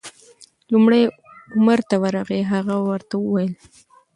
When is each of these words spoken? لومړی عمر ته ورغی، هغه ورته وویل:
لومړی 0.71 1.01
عمر 1.57 1.79
ته 1.89 1.95
ورغی، 2.03 2.41
هغه 2.53 2.75
ورته 2.89 3.13
وویل: 3.19 3.53